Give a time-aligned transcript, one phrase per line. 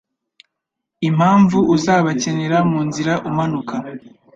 [1.09, 3.75] Impamvu uzabakenera munzira umanuka